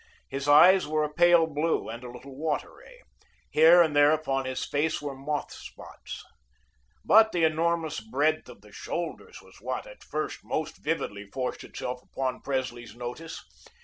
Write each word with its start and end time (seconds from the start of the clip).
His 0.29 0.47
eyes 0.47 0.87
were 0.87 1.03
a 1.03 1.13
pale 1.13 1.45
blue, 1.45 1.87
and 1.87 2.03
a 2.03 2.09
little 2.09 2.35
watery; 2.35 3.03
here 3.51 3.83
and 3.83 3.95
there 3.95 4.13
upon 4.13 4.45
his 4.45 4.65
face 4.65 4.99
were 4.99 5.13
moth 5.13 5.51
spots. 5.53 6.25
But 7.05 7.31
the 7.31 7.43
enormous 7.43 7.99
breadth 7.99 8.49
of 8.49 8.61
the 8.61 8.71
shoulders 8.71 9.43
was 9.43 9.61
what, 9.61 9.85
at 9.85 10.03
first, 10.03 10.39
most 10.43 10.77
vividly 10.83 11.27
forced 11.27 11.63
itself 11.63 12.01
upon 12.01 12.41
Presley's 12.41 12.95
notice. 12.95 13.43